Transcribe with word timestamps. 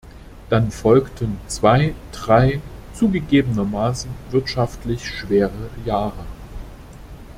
Dann 0.49 0.71
folgten 0.71 1.37
zwei, 1.45 1.93
drei 2.11 2.59
zugegebenermaßen 2.95 4.09
wirtschaftlich 4.31 5.07
schwere 5.07 5.69
Jahre. 5.85 6.25